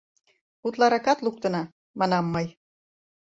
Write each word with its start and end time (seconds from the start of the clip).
—Утларакат 0.67 1.19
луктына,— 1.25 1.61
манам 1.99 2.25
мый. 2.33 2.47